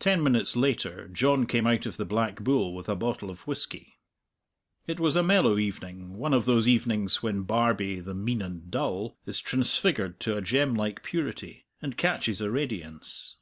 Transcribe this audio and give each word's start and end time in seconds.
Ten 0.00 0.24
minutes 0.24 0.56
later 0.56 1.06
John 1.06 1.46
came 1.46 1.68
out 1.68 1.86
of 1.86 1.96
the 1.96 2.04
Black 2.04 2.40
Bull 2.40 2.74
with 2.74 2.88
a 2.88 2.96
bottle 2.96 3.30
of 3.30 3.46
whisky. 3.46 4.00
It 4.88 4.98
was 4.98 5.14
a 5.14 5.22
mellow 5.22 5.56
evening, 5.56 6.14
one 6.16 6.34
of 6.34 6.46
those 6.46 6.66
evenings 6.66 7.22
when 7.22 7.42
Barbie, 7.42 8.00
the 8.00 8.12
mean 8.12 8.42
and 8.42 8.72
dull, 8.72 9.16
is 9.24 9.38
transfigured 9.40 10.18
to 10.18 10.36
a 10.36 10.42
gem 10.42 10.74
like 10.74 11.04
purity, 11.04 11.64
and 11.80 11.96
catches 11.96 12.40
a 12.40 12.50
radiance. 12.50 13.36